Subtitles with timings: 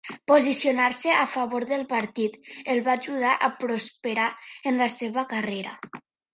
[0.29, 2.41] "Posicionar-se a favor del partit"
[2.75, 4.29] el va ajudar a prosperar
[4.73, 5.79] en la seva carrera.